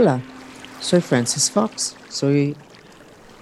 [0.00, 0.20] Hola,
[0.80, 1.96] soy Francis Fox.
[2.08, 2.54] Soy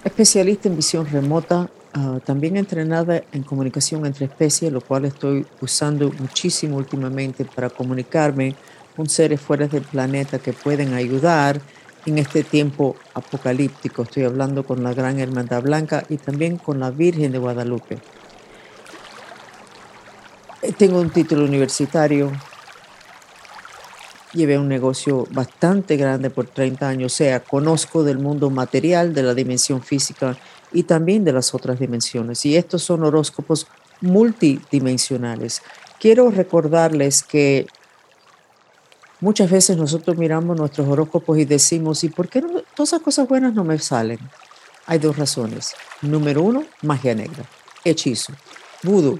[0.03, 6.11] especialista en visión remota, ah, también entrenada en comunicación entre especies, lo cual estoy usando
[6.17, 8.55] muchísimo últimamente para comunicarme
[8.95, 11.61] con seres fuera del planeta que pueden ayudar
[12.07, 14.01] en este tiempo apocalíptico.
[14.01, 17.99] Estoy hablando con la Gran Hermandad Blanca y también con la Virgen de Guadalupe.
[20.63, 22.31] Eh, tengo un título universitario,
[24.33, 29.23] llevé un negocio bastante grande por 30 años, o sea, conozco del mundo material, de
[29.23, 30.37] la dimensión física
[30.71, 32.45] y también de las otras dimensiones.
[32.45, 33.67] Y estos son horóscopos
[34.01, 35.61] multidimensionales.
[35.99, 37.67] Quiero recordarles que
[39.19, 43.53] muchas veces nosotros miramos nuestros horóscopos y decimos, ¿y por qué todas esas cosas buenas
[43.53, 44.19] no me salen?
[44.85, 45.73] Hay dos razones.
[46.01, 47.43] Número uno, magia negra,
[47.83, 48.33] hechizo,
[48.83, 49.19] vudú.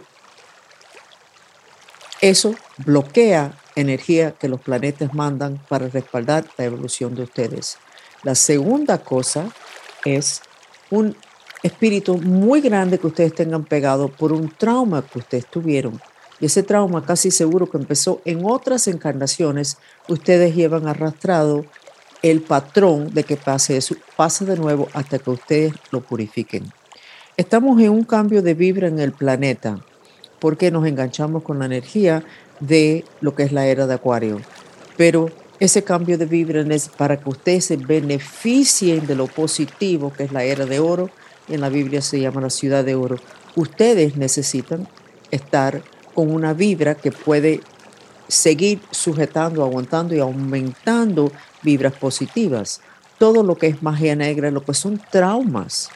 [2.21, 7.78] Eso bloquea energía que los planetas mandan para respaldar la evolución de ustedes.
[8.23, 9.50] La segunda cosa
[10.03, 10.42] es
[10.89, 11.16] un
[11.64, 16.02] espíritu muy grande que ustedes tengan pegado por un trauma que ustedes tuvieron.
[16.39, 21.66] Y ese trauma casi seguro que empezó en otras encarnaciones, ustedes llevan arrastrado
[22.22, 26.72] el patrón de que pase eso, pase de nuevo hasta que ustedes lo purifiquen.
[27.38, 29.80] Estamos en un cambio de vibra en el planeta
[30.39, 32.23] porque nos enganchamos con la energía
[32.59, 34.41] de lo que es la era de Acuario.
[34.95, 40.23] Pero ese cambio de vibra es para que ustedes se beneficien de lo positivo que
[40.23, 41.09] es la era de oro.
[41.47, 43.17] En la Biblia se llama la ciudad de oro.
[43.55, 44.88] Ustedes necesitan
[45.31, 45.81] estar
[46.13, 47.61] con una vibra que puede
[48.28, 51.31] seguir sujetando, aguantando y aumentando
[51.63, 52.81] vibras positivas.
[53.17, 55.89] Todo lo que es magia negra, lo que son traumas,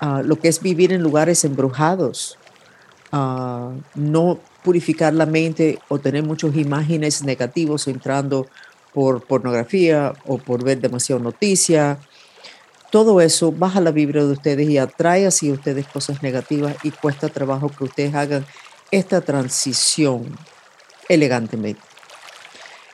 [0.00, 2.38] ah, lo que es vivir en lugares embrujados,
[3.12, 8.46] ah, no purificar la mente o tener muchas imágenes negativas entrando
[8.92, 11.98] por pornografía o por ver demasiada noticia.
[12.90, 16.90] Todo eso baja la vibra de ustedes y atrae así a ustedes cosas negativas y
[16.90, 18.44] cuesta trabajo que ustedes hagan
[18.90, 20.36] esta transición
[21.08, 21.80] elegantemente.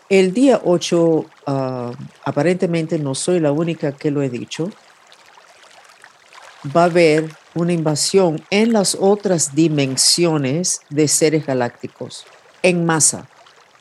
[0.08, 1.92] El día 8, ah,
[2.24, 4.70] aparentemente no soy la única que lo he dicho,
[6.74, 12.26] va a haber una invasión en las otras dimensiones de seres galácticos
[12.62, 13.28] en masa.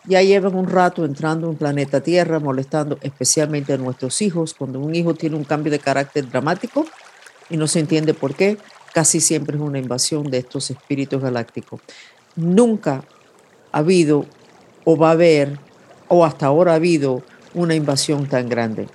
[0.05, 4.53] Ya llevan un rato entrando en planeta Tierra, molestando especialmente a nuestros hijos.
[4.53, 6.85] Cuando un hijo tiene un cambio de carácter dramático
[7.49, 8.57] y no se entiende por qué,
[8.93, 11.81] casi siempre es una invasión de estos espíritus galácticos.
[12.37, 13.03] Nunca
[13.73, 14.25] ha habido
[14.85, 15.59] o va a haber,
[16.07, 18.87] o hasta ahora ha habido, una invasión tan grande.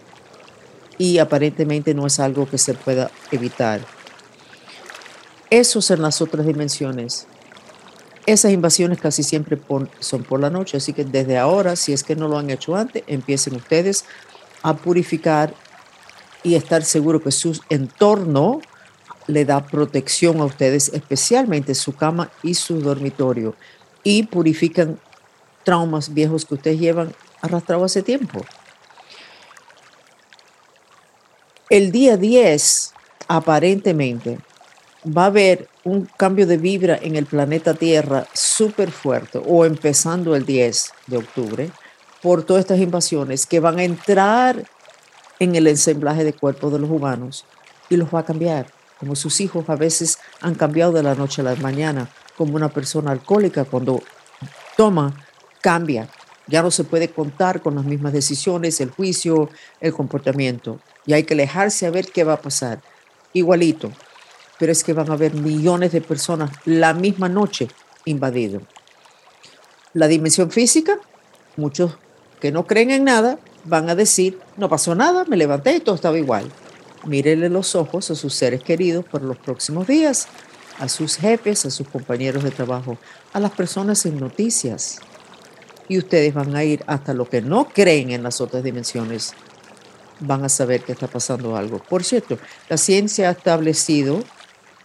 [0.96, 3.80] Y aparentemente no es algo que se pueda evitar.
[5.50, 7.26] Esos en las otras dimensiones.
[8.24, 9.58] Esas invasiones casi siempre
[9.98, 12.76] son por la noche, así que desde ahora, si es que no lo han hecho
[12.76, 14.04] antes, empiecen ustedes
[14.62, 15.52] a purificar
[16.44, 18.60] y estar seguro que su entorno
[19.26, 23.56] le da protección a ustedes, especialmente su cama y su dormitorio,
[24.04, 25.00] y purifican
[25.64, 28.44] traumas viejos que ustedes llevan arrastrado hace tiempo.
[31.68, 32.94] El día 10,
[33.28, 34.38] aparentemente,
[35.06, 40.36] va a haber un cambio de vibra en el planeta Tierra súper fuerte, o empezando
[40.36, 41.70] el 10 de octubre,
[42.22, 44.64] por todas estas invasiones que van a entrar
[45.38, 47.46] en el ensamblaje de cuerpos de los humanos
[47.88, 48.66] y los va a cambiar,
[48.98, 52.68] como sus hijos a veces han cambiado de la noche a la mañana, como una
[52.68, 54.02] persona alcohólica cuando
[54.76, 55.14] toma,
[55.62, 56.08] cambia.
[56.46, 59.48] Ya no se puede contar con las mismas decisiones, el juicio,
[59.80, 60.80] el comportamiento.
[61.06, 62.80] Y hay que alejarse a ver qué va a pasar.
[63.32, 63.92] Igualito,
[64.60, 67.68] pero es que van a haber millones de personas la misma noche
[68.04, 68.60] invadido.
[69.94, 70.98] La dimensión física,
[71.56, 71.96] muchos
[72.40, 75.94] que no creen en nada van a decir, no pasó nada, me levanté y todo
[75.94, 76.44] estaba igual.
[77.06, 80.28] Mírenle los ojos a sus seres queridos por los próximos días,
[80.78, 82.98] a sus jefes, a sus compañeros de trabajo,
[83.32, 84.98] a las personas en noticias.
[85.88, 89.32] Y ustedes van a ir hasta lo que no creen en las otras dimensiones,
[90.20, 91.78] van a saber que está pasando algo.
[91.78, 92.38] Por cierto,
[92.68, 94.22] la ciencia ha establecido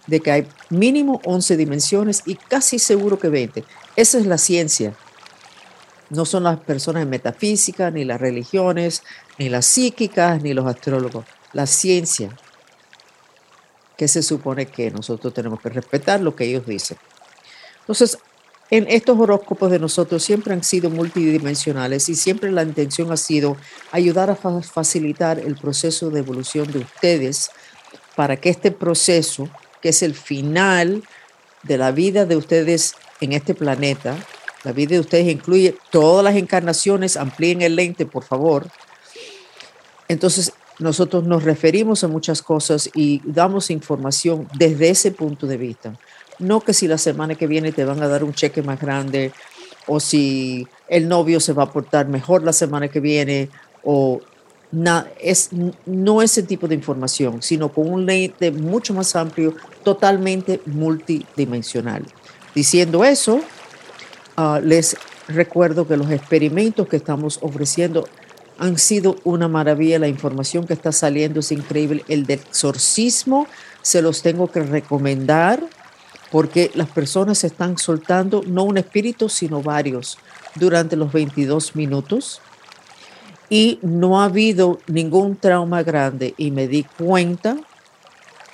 [0.07, 3.63] de que hay mínimo 11 dimensiones y casi seguro que 20.
[3.95, 4.93] Esa es la ciencia.
[6.09, 9.03] No son las personas en metafísica, ni las religiones,
[9.39, 11.25] ni las psíquicas, ni los astrólogos.
[11.53, 12.29] La ciencia,
[13.97, 16.97] que se supone que nosotros tenemos que respetar lo que ellos dicen.
[17.79, 18.17] Entonces,
[18.71, 23.57] en estos horóscopos de nosotros siempre han sido multidimensionales y siempre la intención ha sido
[23.91, 27.51] ayudar a facilitar el proceso de evolución de ustedes
[28.15, 29.47] para que este proceso
[29.85, 31.03] que es el final
[31.61, 34.17] de la vida de ustedes en este planeta.
[34.63, 38.67] La vida de ustedes incluye todas las encarnaciones, amplíen el lente, por favor.
[40.07, 45.93] Entonces, nosotros nos referimos a muchas cosas y damos información desde ese punto de vista.
[46.39, 49.33] No que si la semana que viene te van a dar un cheque más grande
[49.85, 53.49] o si el novio se va a portar mejor la semana que viene
[53.83, 54.19] o
[55.19, 55.49] es,
[55.85, 62.03] no ese tipo de información, sino con un lente mucho más amplio, totalmente multidimensional.
[62.53, 63.41] Diciendo eso,
[64.37, 68.07] ah, les recuerdo que los experimentos que estamos ofreciendo
[68.57, 69.99] han sido una maravilla.
[69.99, 72.03] La información que está saliendo es increíble.
[72.07, 73.47] El de exorcismo
[73.81, 75.61] se los tengo que recomendar
[76.31, 80.17] porque las personas están soltando no un espíritu, sino varios
[80.55, 82.41] durante los 22 minutos.
[83.49, 86.33] Y no ha habido ningún trauma grande.
[86.37, 87.57] Y me di cuenta,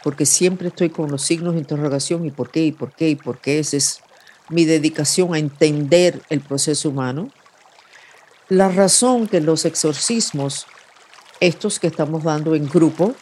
[0.04, 3.16] porque siempre estoy con los signos de interrogación y por qué, y por qué, y
[3.16, 3.60] por qué.
[3.60, 4.02] Esa es
[4.50, 7.32] mi dedicación a entender el proceso humano
[8.52, 10.68] la razón que los exorcismos,
[11.40, 13.16] estos que estamos dando en grupo,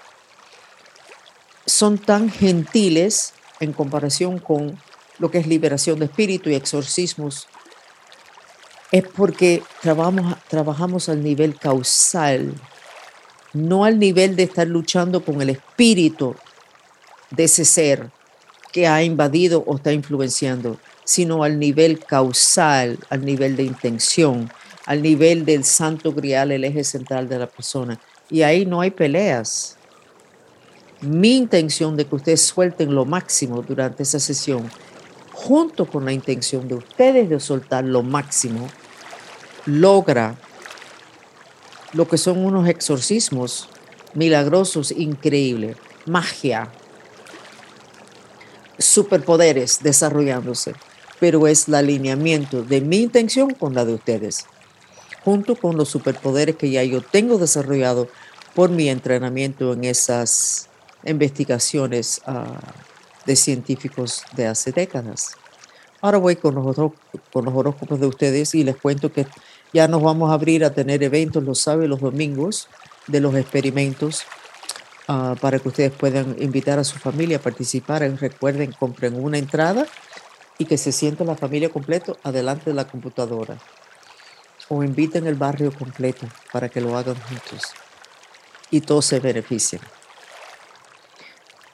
[1.67, 4.81] son tan gentiles en comparación con
[5.19, 7.47] lo que es liberación de espíritu y exorcismos,
[8.91, 12.53] es porque trabajamos, trabajamos al nivel causal,
[13.53, 16.35] no al nivel de estar luchando con el espíritu
[17.31, 18.09] de ese ser
[18.71, 24.51] que ha invadido o está influenciando, sino al nivel causal, al nivel de intención,
[24.85, 27.99] al nivel del santo grial, el eje central de la persona.
[28.29, 29.75] Y ahí no hay peleas.
[31.01, 34.69] Mi intención de que ustedes suelten lo máximo durante esa sesión,
[35.31, 38.67] junto con la intención de ustedes de soltar lo máximo,
[39.69, 40.35] logra
[41.93, 43.69] lo que son unos exorcismos
[44.13, 46.71] milagrosos, increíbles, magia,
[48.77, 50.73] superpoderes desarrollándose,
[51.19, 54.45] pero es el alineamiento de mi intención con la de ustedes
[55.23, 58.07] junto con los superpoderes que ya yo tengo desarrollado
[58.55, 60.69] por mi entrenamiento en esas
[61.05, 62.59] investigaciones ah,
[63.25, 65.35] de científicos de hace décadas.
[66.01, 66.75] Ahora voy con los,
[67.31, 69.27] con los horóscopos de ustedes y les cuento que
[69.73, 72.67] ya nos vamos a abrir a tener eventos los sábados los domingos
[73.07, 74.23] de los experimentos
[75.07, 78.01] ah, para que ustedes puedan invitar a su familia a participar.
[78.19, 79.85] Recuerden, compren una entrada
[80.57, 83.57] y que se sienta la familia completo adelante de la computadora
[84.67, 87.63] o inviten el barrio completo para que lo hagan juntos
[88.71, 89.81] y todos se beneficien.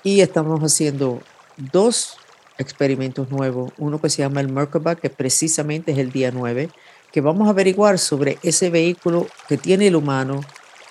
[0.04, 1.22] Y estamos haciendo
[1.58, 2.18] dos
[2.58, 6.70] experimentos nuevos, uno que se llama el Merkaba, que precisamente es el día 9,
[7.16, 10.42] que vamos a averiguar sobre ese vehículo que tiene el humano,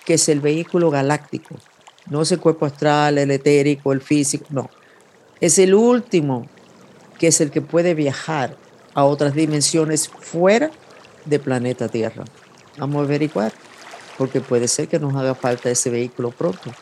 [0.07, 1.55] que es el vehículo galáctico,
[2.07, 4.71] no es el cuerpo astral, el etérico, el físico, no,
[5.39, 6.49] es el último,
[7.19, 8.57] que es el que puede viajar
[8.95, 10.71] a otras dimensiones fuera
[11.27, 12.25] de planeta Tierra.
[12.79, 13.53] Vamos a averiguar,
[14.17, 16.73] porque puede ser que nos haga falta ese vehículo pronto,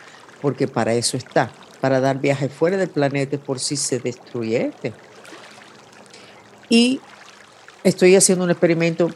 [0.40, 1.50] porque para eso está,
[1.80, 4.92] para dar viajes fuera del planeta por si se destruye este.
[6.68, 7.00] Y
[7.84, 9.10] estoy haciendo un experimento,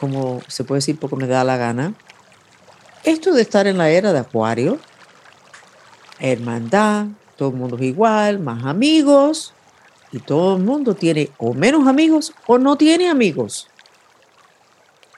[0.00, 1.94] como se puede decir, porque me da la gana.
[3.04, 4.78] Esto de estar en la era de Acuario,
[6.18, 7.06] hermandad,
[7.36, 9.52] todo el mundo es igual, más amigos,
[10.12, 13.68] y todo el mundo tiene o menos amigos o no tiene amigos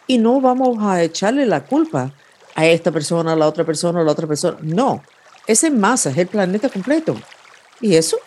[0.07, 2.13] y no vamos a echarle la culpa
[2.55, 4.57] a esta persona, a la otra persona, a la otra persona.
[4.63, 5.03] No,
[5.47, 7.17] es en masa, es el planeta completo.
[7.81, 8.19] Y eso,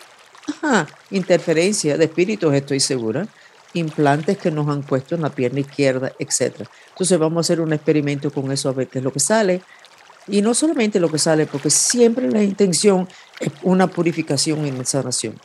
[0.46, 3.26] ajá, interferencia de espíritus, estoy segura,
[3.74, 6.66] implantes que nos han puesto en la pierna izquierda, etc.
[6.90, 9.62] Entonces vamos a hacer un experimento con eso a ver qué es lo que sale.
[10.28, 13.08] Y no solamente lo que sale, porque siempre la intención
[13.40, 15.40] es una purificación y una sanación.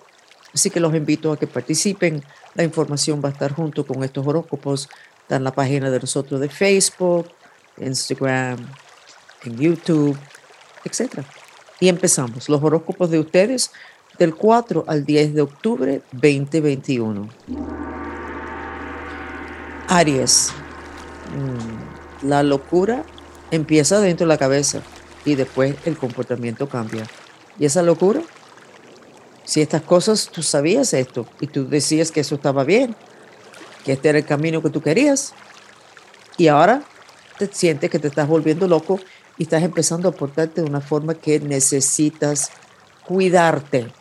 [0.54, 2.24] Así que los invito a que participen.
[2.54, 4.90] La información va a estar junto con estos horóscopos
[5.26, 7.32] Está en la página de nosotros de Facebook,
[7.80, 8.60] Instagram,
[9.44, 10.16] en YouTube,
[10.84, 11.24] etc.
[11.80, 12.48] Y empezamos.
[12.48, 13.72] Los horóscopos de ustedes
[14.20, 17.28] del 4 al 10 de octubre 2021.
[19.88, 20.52] Aries.
[21.36, 23.04] Mm, la locura
[23.52, 24.82] empieza dentro de la cabeza
[25.26, 27.06] y después el comportamiento cambia.
[27.60, 28.22] ¿Y esa locura?
[29.44, 32.96] Si estas cosas, tú sabías esto y tú decías que eso estaba bien,
[33.84, 35.34] que este era el camino que tú querías
[36.38, 36.84] y ahora
[37.38, 39.00] te sientes que te estás volviendo loco
[39.38, 42.50] y estás empezando a portarte de una forma que necesitas
[43.06, 43.92] cuidarte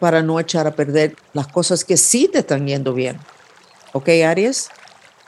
[0.00, 3.18] para no echar a perder las cosas que sí te están yendo bien.
[3.92, 4.68] ¿Ok, Aries?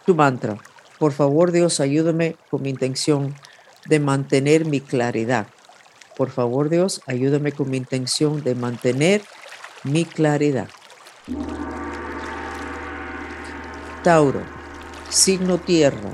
[0.05, 0.59] Tu mantra.
[0.99, 3.35] Por favor, Dios, ayúdame con mi intención
[3.87, 5.47] de mantener mi claridad.
[6.17, 9.23] Por favor, Dios, ayúdame con mi intención de mantener
[9.85, 10.69] mi claridad.
[14.03, 14.43] Tauro,
[15.09, 16.11] signo tierra.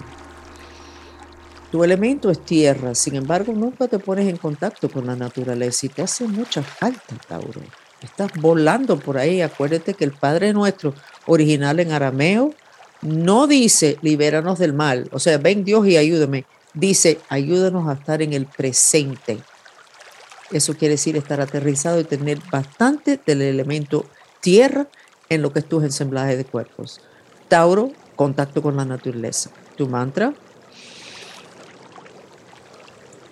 [1.73, 5.89] Tu elemento es tierra, sin embargo, nunca te pones en contacto con la naturaleza y
[5.89, 7.63] te hace mucha falta, Tauro.
[8.07, 9.43] Estás volando por ahí.
[9.43, 10.95] Acuérdate que el Padre nuestro,
[11.27, 12.55] original en arameo,
[13.03, 16.47] no dice libéranos del mal, o sea, ven Dios y ayúdame.
[16.73, 19.39] Dice, ayúdanos a estar en el presente.
[20.53, 24.07] Eso quiere decir estar aterrizado y tener bastante del elemento
[24.41, 24.87] tierra
[25.29, 27.01] en lo que es tu ensamblaje de cuerpos.
[27.49, 29.51] Tauro, contacto con la naturaleza.
[29.77, 30.33] Tu mantra,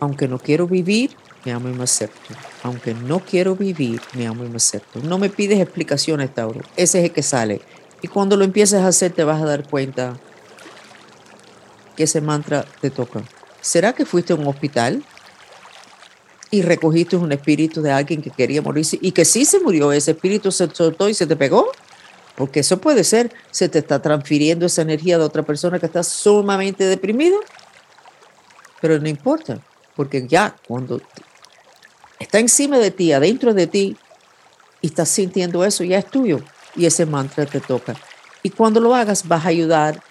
[0.01, 2.35] aunque no quiero vivir, me amo y me acepto.
[2.63, 5.01] Aunque no quiero vivir, me amo y me acepto.
[5.01, 6.61] No me pides explicaciones, Tauro.
[6.77, 7.61] Ese es el que sale.
[8.03, 10.19] Y cuando lo empieces a hacer, te vas a dar cuenta
[11.97, 13.23] que ese mantra te toca.
[13.61, 15.05] ¿Será que fuiste a un hospital
[16.51, 19.93] y recogiste un espíritu de alguien que quería morirse y que sí se murió?
[19.93, 21.71] Ese espíritu se soltó y se te pegó.
[22.37, 26.03] Porque eso puede ser, se te está transfiriendo esa energía de otra persona que está
[26.03, 27.39] sumamente deprimido.
[28.81, 29.61] Pero no importa,
[29.95, 31.01] porque ya cuando
[32.25, 33.97] está encima de ti, adentro de ti,
[34.81, 36.41] y estás sintiendo eso, ya es tuyo.
[36.77, 37.95] Y ese mantra te toca.
[38.43, 40.03] Y cuando lo hagas, vas a ayudar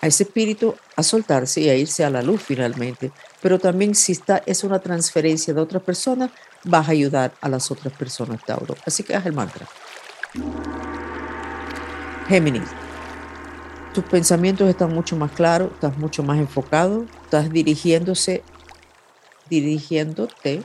[0.00, 3.12] a ese espíritu a soltarse y a irse a la luz finalmente.
[3.40, 6.30] Pero también si está, es una transferencia de otra persona,
[6.64, 8.74] vas a ayudar a las otras personas, Tauro.
[8.84, 9.66] Así que haz el mantra.
[12.28, 12.68] Géminis,
[13.94, 18.42] tus pensamientos están mucho más claros, estás mucho más enfocado, estás dirigiéndose,
[19.48, 20.62] dirigiéndote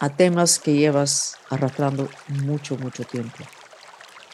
[0.00, 3.38] a temas que llevas arrastrando mucho, mucho tiempo.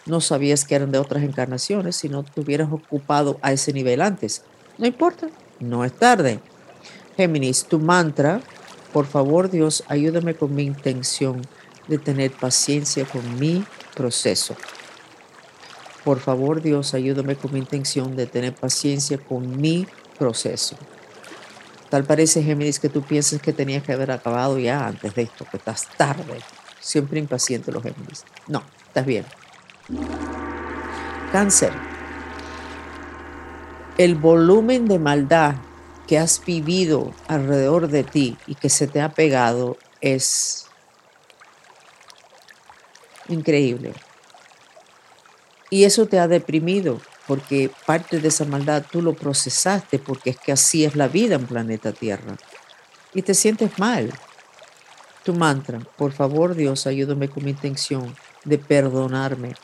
[0.07, 4.03] No sabías que eran de otras encarnaciones si no te hubieras ocupado a ese nivel
[4.03, 4.43] antes.
[4.77, 5.29] No importa,
[5.61, 6.41] no es tarde.
[7.17, 8.43] Géminis, tu mantra,
[8.93, 11.41] por favor Dios, ayúdame con mi intención
[11.89, 14.57] de tener paciencia con mi proceso.
[16.05, 19.87] Por favor Dios, ayúdame con mi intención de tener paciencia con mi
[20.19, 20.77] proceso.
[21.95, 25.47] Tal parece, Géminis, que tú piensas que tenías que haber acabado ya antes de esto,
[25.49, 26.41] que estás tarde.
[26.81, 28.25] Siempre impaciente los Géminis.
[28.49, 29.25] No, estás bien.
[31.31, 31.73] Cáncer.
[33.97, 35.55] El volumen de maldad
[36.09, 40.67] que has vivido alrededor de ti y que se te ha pegado es
[43.29, 43.93] increíble.
[45.71, 50.37] Y eso te ha deprimido porque parte de esa maldad tú lo procesaste porque es
[50.39, 52.37] que así es la vida en planeta Tierra.
[53.15, 54.13] Y te sientes mal.
[55.23, 58.15] Tu mantra, por favor Dios, ayúdame con mi intención
[58.45, 59.55] de perdonarme.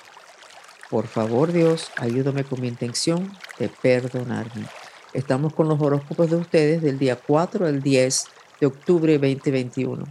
[0.88, 4.66] Por favor Dios, ayúdame con mi intención de perdonarme.
[5.12, 8.24] Estamos con los horóscopos de ustedes del día 4 al 10
[8.60, 10.04] de octubre 2021.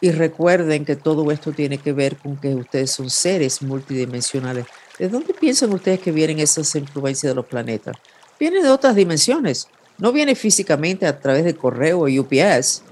[0.00, 4.66] Y recuerden que todo esto tiene que ver con que ustedes son seres multidimensionales
[4.98, 7.96] ¿De dónde piensan ustedes que vienen esas influencias de los planetas?
[8.38, 9.68] Vienen de otras dimensiones.
[9.96, 12.82] No viene físicamente a través de correo y UPS.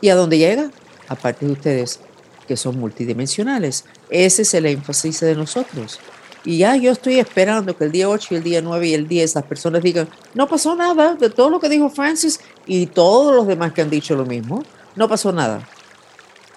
[0.00, 0.70] ¿Y a dónde llega?
[1.08, 2.00] Aparte de ustedes,
[2.46, 3.84] que son multidimensionales.
[4.10, 5.98] Ese es el énfasis de nosotros.
[6.44, 9.08] Y ya yo estoy esperando que el día 8 y el día 9 y el
[9.08, 13.34] 10 las personas digan, no pasó nada de todo lo que dijo Francis y todos
[13.34, 14.62] los demás que han dicho lo mismo.
[14.96, 15.66] No pasó nada.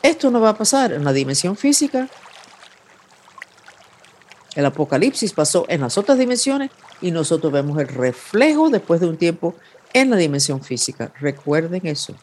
[0.02, 2.10] Esto no va a pasar en la dimensión física,
[4.56, 6.70] el apocalipsis pasó en las otras dimensiones
[7.02, 9.56] y nosotros vemos el reflejo después de un tiempo
[9.94, 11.12] en la dimensión física.
[11.20, 12.14] Recuerden eso.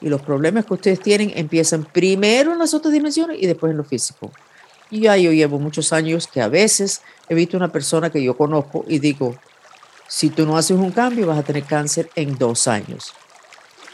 [0.00, 3.76] Y los problemas que ustedes tienen empiezan primero en las otras dimensiones y después en
[3.76, 4.32] lo físico.
[4.90, 8.36] Y ya yo llevo muchos años que a veces he visto una persona que yo
[8.36, 9.36] conozco y digo,
[10.08, 13.14] si tú no haces un cambio vas a tener cáncer en dos años.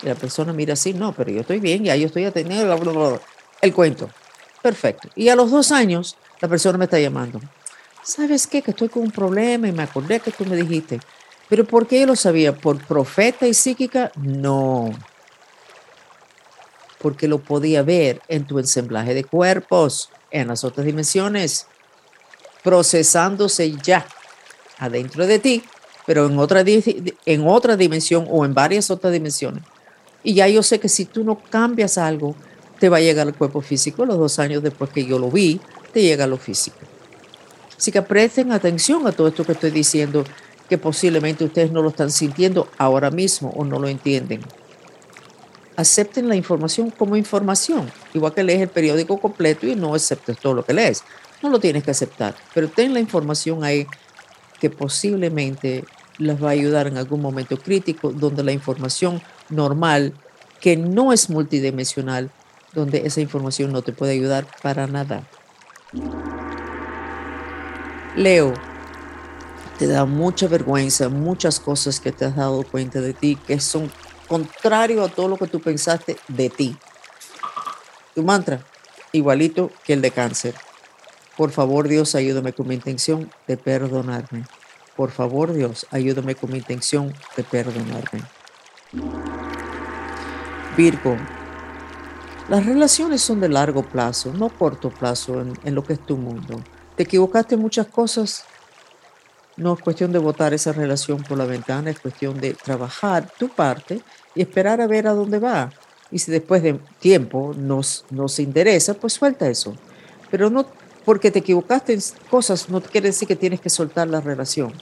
[0.03, 3.21] Y la persona mira así, no, pero yo estoy bien, ya yo estoy atendiendo
[3.61, 4.09] el cuento.
[4.63, 5.09] Perfecto.
[5.15, 7.41] Y a los dos años la persona me está llamando.
[8.03, 8.63] ¿Sabes qué?
[8.63, 11.01] Que estoy con un problema y me acordé que tú me dijiste.
[11.49, 12.55] ¿Pero por qué yo lo sabía?
[12.55, 14.13] ¿Por profeta y psíquica?
[14.17, 14.91] No.
[17.01, 21.67] Porque lo podía ver en tu ensamblaje de cuerpos, en las otras dimensiones,
[22.63, 24.07] procesándose ya
[24.79, 25.63] adentro de ti,
[26.07, 29.63] pero en otra, en otra dimensión o en varias otras dimensiones.
[30.23, 32.35] Y ya yo sé que si tú no cambias algo,
[32.79, 35.61] te va a llegar el cuerpo físico los dos años después que yo lo vi,
[35.93, 36.79] te llega lo físico.
[37.77, 40.25] Así que presten atención a todo esto que estoy diciendo,
[40.69, 44.41] que posiblemente ustedes no lo están sintiendo ahora mismo o no lo entienden.
[45.77, 50.55] Acepten la información como información, igual que lees el periódico completo y no aceptes todo
[50.55, 51.05] lo que lees.
[51.41, 53.87] No lo tienes que aceptar, pero ten la información ahí
[54.61, 55.85] que posiblemente
[56.19, 60.13] les va a ayudar en algún momento crítico donde la información normal,
[60.61, 62.31] que no es multidimensional,
[62.75, 65.29] donde esa información no te puede ayudar para nada.
[68.15, 68.53] Leo,
[69.79, 73.91] te da mucha vergüenza, muchas cosas que te has dado cuenta de ti que son
[74.27, 76.77] contrario a todo lo que tú pensaste de ti.
[78.15, 78.65] Tu mantra,
[79.13, 80.55] igualito que el de cáncer.
[81.37, 84.45] Por favor, Dios, ayúdame con mi intención de perdonarme.
[84.97, 88.23] Por favor, Dios, ayúdame con mi intención de perdonarme.
[90.77, 91.17] Virgo,
[92.49, 96.61] las relaciones son de largo plazo, no corto plazo en, lo que es tu mundo.
[96.97, 98.45] Te equivocaste en muchas cosas,
[99.57, 103.49] no es cuestión de votar esa relación por la ventana, es cuestión de trabajar tu
[103.49, 104.01] parte
[104.35, 105.71] y esperar a ver a dónde va.
[106.11, 109.75] Y si después de tiempo nos, nos interesa, pues suelta eso.
[110.31, 110.67] Pero no
[111.05, 112.01] porque te equivocaste en
[112.31, 114.73] cosas, no quiere decir que tienes que soltar la relación,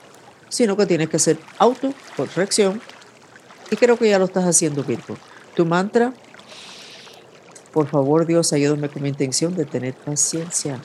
[0.49, 2.81] sino que tienes que hacer autocorrección.
[3.71, 5.17] Y creo que ya lo estás haciendo, Virgo.
[5.55, 6.13] Tu mantra,
[7.77, 10.81] por favor, Dios, ayúdame con mi intención de tener paciencia.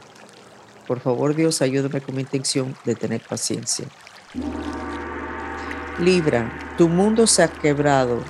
[0.85, 3.85] Por favor, Dios, ayúdame con mi intención de tener paciencia.
[5.99, 8.21] Libra, tu mundo se ha quebrado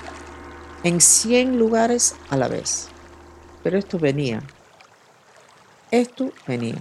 [0.84, 2.90] en 100 lugares a la vez.
[3.64, 4.44] Pero esto venía.
[5.90, 6.78] Esto venía.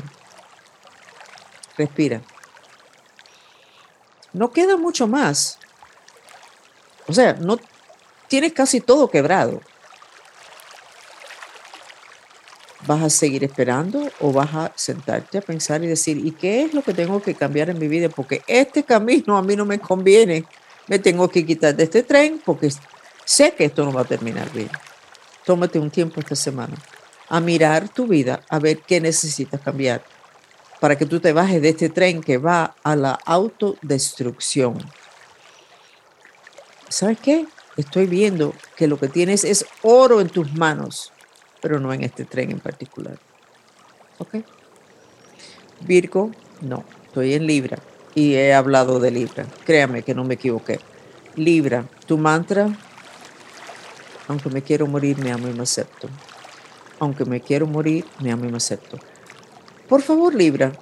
[1.79, 2.21] Respira.
[4.35, 5.59] No queda mucho más.
[7.07, 7.57] O sea, no
[8.29, 9.63] tienes casi todo quebrado.
[12.91, 16.75] ¿Vas a seguir esperando o vas a sentarte a pensar y decir, ¿y qué es
[16.75, 18.09] lo que tengo que cambiar en mi vida?
[18.09, 20.45] Porque este camino a mí no me conviene.
[20.89, 22.69] Me tengo que quitar de este tren porque
[23.25, 24.71] sé que esto no va a terminar bien.
[25.45, 26.75] Tómate un tiempo esta semana
[27.29, 30.03] a mirar tu vida, a ver qué necesitas cambiar
[30.81, 34.85] para que tú te bajes de este tren que va a la autodestrucción.
[36.89, 37.47] ¿Sabes qué?
[37.77, 41.13] Estoy viendo que lo que tienes es oro en tus manos
[41.61, 43.19] pero no en este tren en particular.
[44.19, 44.37] ¿Ok?
[45.87, 47.79] Virgo, no, estoy en Libra
[48.15, 49.47] y he hablado de Libra.
[49.65, 50.81] Créame que no me equivoqué.
[51.37, 52.71] Libra, tu mantra,
[54.29, 56.09] aunque me quiero morir, me amo y me acepto.
[56.99, 58.99] Aunque me quiero morir, me amo y me acepto.
[59.89, 60.73] Por favor, Libra,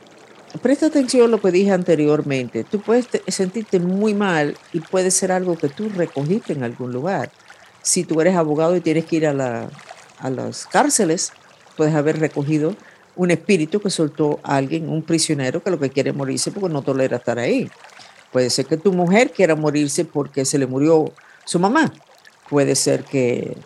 [0.61, 2.65] presta atención a lo que dije anteriormente.
[2.65, 7.31] Tú puedes sentirte muy mal y puede ser algo que tú recogiste en algún lugar.
[7.83, 9.71] Si tú eres abogado y tienes que ir a la,
[10.21, 11.33] a las cárceles,
[11.77, 12.75] puedes haber recogido
[13.19, 16.83] un espíritu que soltó a alguien, un prisionero que lo que quiere morirse porque no
[16.83, 17.69] tolera estar ahí.
[18.33, 21.13] Puede ser que tu mujer quiera morirse porque se le murió
[21.45, 21.93] su mamá.
[22.49, 23.57] Puede ser que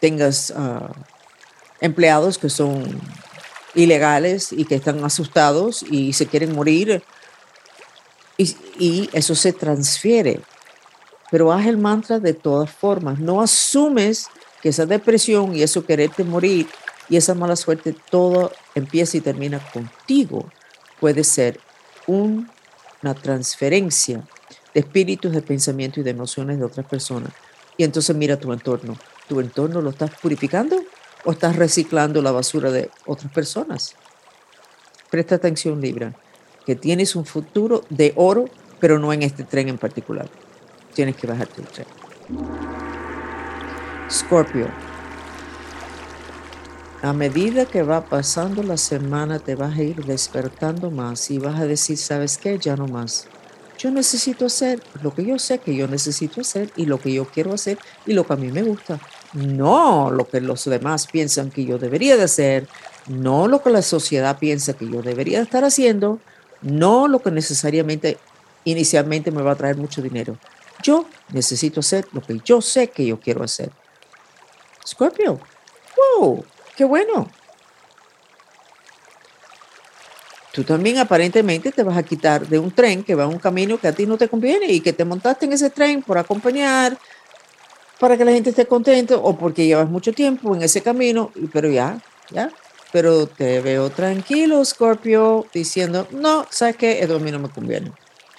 [0.00, 0.92] tengas ah,
[1.80, 2.84] empleados que son
[3.74, 7.02] ilegales y que están asustados y se quieren morir.
[8.36, 10.40] Y, y eso se transfiere.
[11.30, 13.18] Pero haz el mantra de todas formas.
[13.18, 14.28] No asumes
[14.62, 16.66] que esa depresión y eso quererte morir
[17.08, 20.50] y esa mala suerte, todo empieza y termina contigo.
[21.00, 21.60] Puede ser
[22.06, 24.26] una transferencia
[24.74, 27.32] de espíritus, de pensamientos y de emociones de otras personas.
[27.76, 28.96] Y entonces mira tu entorno.
[29.28, 30.82] ¿Tu entorno lo estás purificando
[31.24, 33.94] o estás reciclando la basura de otras personas?
[35.10, 36.14] Presta atención, Libra,
[36.66, 38.46] que tienes un futuro de oro,
[38.80, 40.28] pero no en este tren en particular.
[40.94, 41.86] Tienes que bajarte el tren.
[44.10, 44.68] Scorpio,
[47.02, 51.60] a medida que va pasando la semana te vas a ir despertando más y vas
[51.60, 52.58] a decir, ¿sabes qué?
[52.58, 53.28] Ya no más.
[53.78, 57.26] Yo necesito hacer lo que yo sé que yo necesito hacer y lo que yo
[57.26, 58.98] quiero hacer y lo que a mí me gusta.
[59.34, 62.66] No lo que los demás piensan que yo debería de hacer,
[63.08, 66.18] no lo que la sociedad piensa que yo debería estar haciendo,
[66.62, 68.16] no lo que necesariamente
[68.64, 70.38] inicialmente me va a traer mucho dinero.
[70.82, 73.70] Yo necesito hacer lo que yo sé que yo quiero hacer.
[74.88, 75.38] Scorpio.
[75.96, 76.44] ¡Wow!
[76.76, 77.28] ¡Qué bueno!
[80.52, 83.78] Tú también aparentemente te vas a quitar de un tren que va a un camino
[83.78, 86.98] que a ti no te conviene y que te montaste en ese tren por acompañar,
[87.98, 91.68] para que la gente esté contenta o porque llevas mucho tiempo en ese camino, pero
[91.68, 91.98] ya,
[92.30, 92.50] ya.
[92.90, 97.00] Pero te veo tranquilo, Scorpio, diciendo, no, ¿sabes qué?
[97.00, 97.92] Eso a mí no me conviene.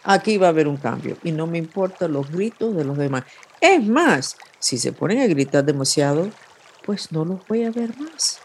[0.04, 3.26] Aquí va a haber un cambio y no me importan los gritos de los demás.
[3.62, 6.30] Es más, si se ponen a gritar demasiado,
[6.86, 8.39] pues no los voy a ver más.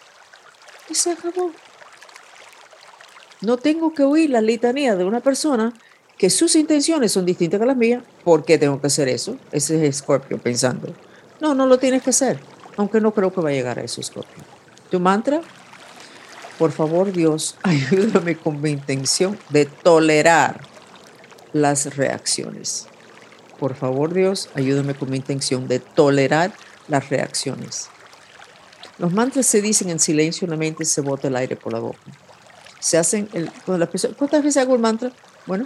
[0.89, 1.53] Y se acabó.
[3.41, 5.73] No tengo que oír la litanía de una persona
[6.19, 8.03] que sus intenciones son distintas que las mías.
[8.23, 9.37] ¿Por qué tengo que hacer eso?
[9.53, 10.95] Ese es Scorpio pensando.
[11.41, 12.41] No, no lo tienes que hacer.
[12.77, 14.45] Aunque no creo que va a llegar a eso, Scorpio.
[14.91, 15.41] Tu mantra,
[16.59, 20.61] por favor, Dios, ayúdame con mi intención de tolerar
[21.53, 22.87] las reacciones.
[23.59, 26.53] Por favor, Dios, ayúdame con mi intención de tolerar
[26.89, 27.89] las reacciones.
[28.99, 31.81] Los mantras se dicen en silencio, en la mente se bota el aire por la
[31.81, 31.99] boca.
[32.81, 35.11] Se hacen, el, ¿cuántas veces hago el mantra?
[35.47, 35.65] Bueno,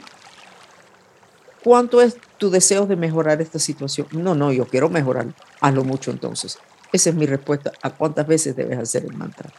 [1.68, 4.06] ¿Cuánto es tu deseo de mejorar esta situación?
[4.12, 5.26] No, no, yo quiero mejorar.
[5.60, 6.58] Hazlo mucho entonces.
[6.92, 9.50] Esa es mi respuesta a cuántas veces debes hacer el mantra.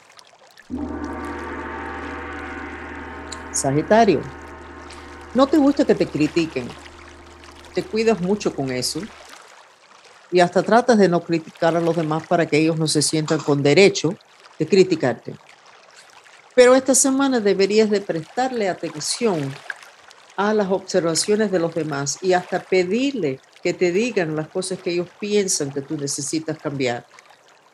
[3.52, 4.22] Sagitario,
[5.36, 6.68] no te gusta que te critiquen.
[7.74, 9.02] Te cuidas mucho con eso.
[10.32, 13.40] Y hasta tratas de no criticar a los demás para que ellos no se sientan
[13.40, 14.16] con derecho
[14.60, 15.36] de criticarte.
[16.56, 19.54] Pero esta semana deberías de prestarle atención
[20.36, 24.92] a las observaciones de los demás y hasta pedirle que te digan las cosas que
[24.92, 27.06] ellos piensan que tú necesitas cambiar.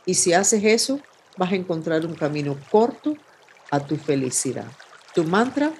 [0.05, 0.99] Y si haces eso,
[1.37, 3.15] vas a encontrar un camino corto
[3.71, 4.67] a tu felicidad.
[5.13, 5.71] Tu mantra,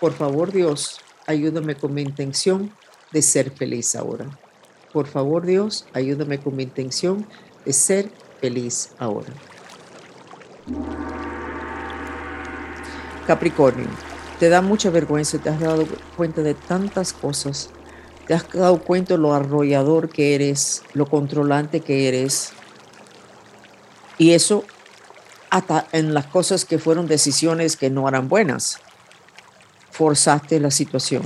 [0.00, 2.72] por favor Dios, ayúdame con mi intención
[3.12, 4.26] de ser feliz ahora.
[4.92, 7.26] Por favor Dios, ayúdame con mi intención
[7.64, 9.32] de ser feliz ahora.
[13.26, 13.88] Capricornio,
[14.38, 17.70] te da mucha vergüenza, te has dado cuenta de tantas cosas,
[18.26, 22.52] te has dado cuenta de lo arrollador que eres, lo controlante que eres.
[24.18, 24.64] Y eso
[25.50, 28.78] hasta en las cosas que fueron decisiones que no eran buenas.
[29.90, 31.22] Forzaste la situación.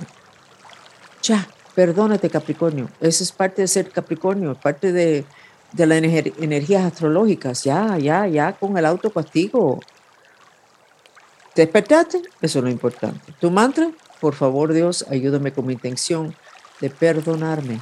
[1.23, 1.49] Ya,
[1.81, 2.91] perdónate Capricornio.
[3.01, 5.25] Eso es parte de ser Capricornio, parte de,
[5.73, 7.65] de las energías astrológicas.
[7.65, 9.81] Ya, ya, ya con el autocastigo.
[11.55, 12.21] ¿Te despertaste?
[12.43, 13.33] Eso es lo importante.
[13.41, 13.91] Tu mantra,
[14.21, 16.37] por favor Dios, ayúdame con mi intención
[16.83, 17.81] de perdonarme.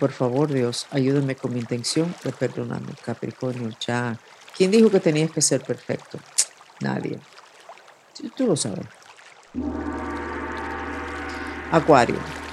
[0.00, 2.92] Por favor Dios, ayúdame con mi intención de perdonarme.
[3.04, 4.18] Capricornio, ya.
[4.56, 6.18] ¿Quién dijo que tenías que ser perfecto?
[6.80, 7.20] Nadie.
[8.36, 8.84] Tú lo sabes.
[11.70, 12.45] Acuario.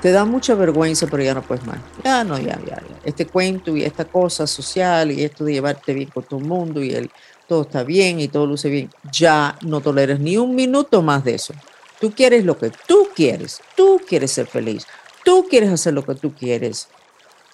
[0.00, 1.78] Te da mucha vergüenza, pero ya no puedes más.
[2.04, 3.00] Ya no, ya, ya, ya.
[3.04, 6.82] Este cuento y esta cosa social y esto de llevarte bien con todo el mundo
[6.82, 7.10] y el
[7.48, 11.34] todo está bien y todo luce bien, ya no toleres ni un minuto más de
[11.34, 11.54] eso.
[11.98, 14.86] Tú quieres lo que tú quieres, tú quieres ser feliz,
[15.24, 16.88] tú quieres hacer lo que tú quieres.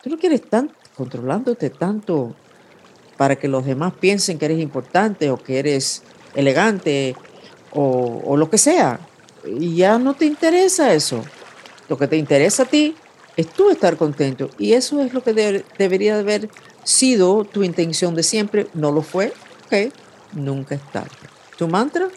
[0.02, 2.34] Tú no quieres estar controlándote tanto
[3.16, 6.02] para que los demás piensen que eres importante o que eres
[6.34, 7.14] elegante
[7.70, 9.00] o lo que sea.
[9.46, 11.22] Y ya no te interesa eso.
[11.88, 12.96] Lo que te interesa a ti
[13.36, 14.50] es tú estar contento.
[14.58, 16.48] Y eso es lo que debería haber
[16.84, 18.68] sido tu intención de siempre.
[18.74, 19.32] No lo fue,
[19.66, 19.92] Ok,
[20.34, 21.10] nunca es tarde.
[21.56, 22.08] ¿Tu mantra?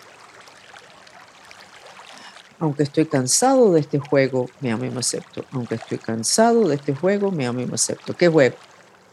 [2.60, 5.46] Aunque estoy cansado de este juego, me amo y me acepto.
[5.52, 8.16] Aunque estoy cansado de este juego, me amo y me acepto.
[8.16, 8.56] ¿Qué juego?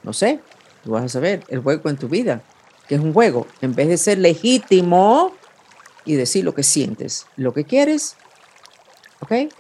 [0.03, 0.41] No sé,
[0.83, 1.45] tú vas a saber.
[1.49, 2.43] El juego en tu vida,
[2.89, 3.47] que es un juego.
[3.61, 5.35] En vez de ser legítimo
[6.05, 8.17] y decir lo que sientes, lo que quieres,
[9.21, 9.53] ¿ok?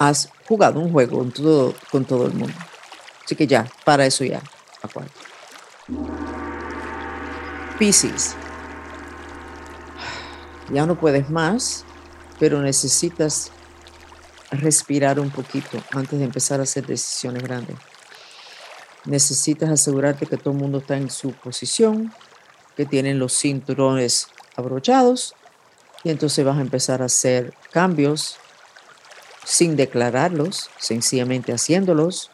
[0.00, 2.54] Has jugado un juego con todo, con todo el mundo.
[3.22, 4.42] Así que ya, para eso ya.
[4.82, 5.20] Acuérdate.
[7.78, 8.34] Piscis,
[10.72, 11.84] ya no puedes más,
[12.38, 13.52] pero necesitas
[14.50, 17.76] respirar un poquito antes de empezar a hacer decisiones grandes.
[19.04, 22.12] Necesitas asegurarte que todo el mundo está en su posición,
[22.74, 25.34] que tienen los cinturones abrochados
[26.04, 28.38] y entonces vas a empezar a hacer cambios
[29.44, 32.30] sin declararlos, sencillamente haciéndolos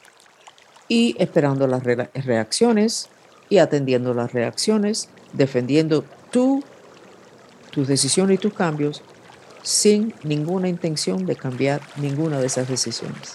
[0.88, 3.08] y esperando las reacciones
[3.48, 6.62] y atendiendo las reacciones, defendiendo tú,
[7.70, 9.02] tus decisiones y tus cambios
[9.62, 13.34] sin ninguna intención de cambiar ninguna de esas decisiones.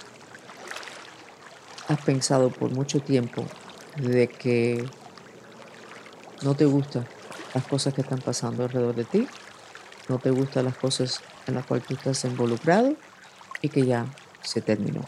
[1.87, 3.45] Has pensado por mucho tiempo
[3.97, 4.85] de que
[6.41, 7.05] no te gustan
[7.53, 9.27] las cosas que están pasando alrededor de ti,
[10.07, 12.95] no te gustan las cosas en las cuales tú estás involucrado
[13.61, 14.05] y que ya
[14.41, 15.01] se terminó.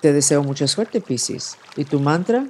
[0.00, 1.56] Te deseo mucha suerte, Piscis.
[1.76, 2.46] ¿Y tu mantra?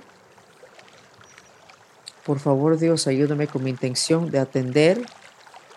[2.24, 5.00] Por favor, Dios, ayúdame con mi intención de atender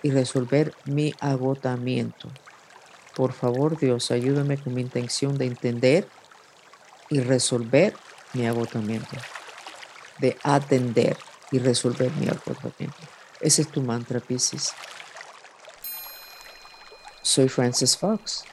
[0.02, 2.30] y resolver mi agotamiento.
[3.16, 6.08] Por favor, Dios, ayúdame con mi intención de entender
[7.10, 7.94] y resolver
[8.34, 9.16] mi agotamiento.
[10.20, 11.18] De atender
[11.52, 12.98] y resolver mi agotamiento.
[13.40, 14.74] Ese es tu mantra, Pisces.
[17.30, 18.44] Soy Francis Fox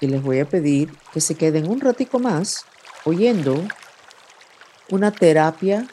[0.00, 2.64] y les voy a pedir que se queden un ratico más
[3.04, 3.62] oyendo
[4.88, 5.86] una terapia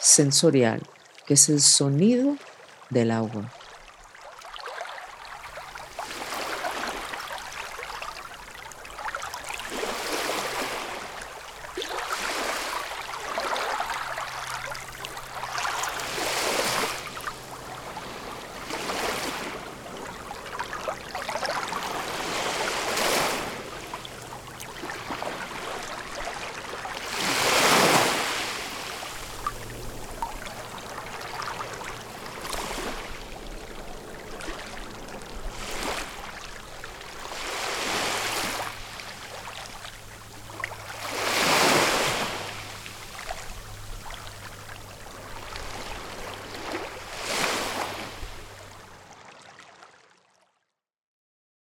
[0.00, 0.82] sensorial
[1.24, 2.36] que es el sonido
[2.90, 3.48] del agua.